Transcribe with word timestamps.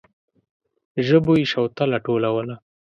ژبو 1.07 1.33
يې 1.39 1.45
شوتله 1.51 1.97
ټولوله. 2.05 2.55